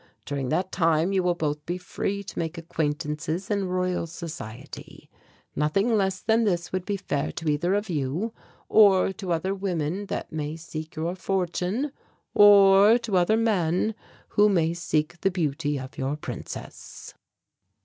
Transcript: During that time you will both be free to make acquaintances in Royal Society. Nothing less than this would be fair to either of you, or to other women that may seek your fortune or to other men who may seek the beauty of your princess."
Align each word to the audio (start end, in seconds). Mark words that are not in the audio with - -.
During 0.25 0.49
that 0.49 0.71
time 0.71 1.13
you 1.13 1.21
will 1.21 1.35
both 1.35 1.63
be 1.67 1.77
free 1.77 2.23
to 2.23 2.39
make 2.39 2.57
acquaintances 2.57 3.51
in 3.51 3.67
Royal 3.67 4.07
Society. 4.07 5.11
Nothing 5.55 5.95
less 5.95 6.21
than 6.23 6.43
this 6.43 6.71
would 6.71 6.85
be 6.85 6.97
fair 6.97 7.31
to 7.33 7.47
either 7.47 7.75
of 7.75 7.87
you, 7.87 8.33
or 8.67 9.13
to 9.13 9.31
other 9.31 9.53
women 9.53 10.07
that 10.07 10.31
may 10.31 10.55
seek 10.55 10.95
your 10.95 11.13
fortune 11.13 11.91
or 12.33 12.97
to 12.97 13.15
other 13.15 13.37
men 13.37 13.93
who 14.29 14.49
may 14.49 14.73
seek 14.73 15.21
the 15.21 15.29
beauty 15.29 15.79
of 15.79 15.99
your 15.99 16.15
princess." 16.15 17.13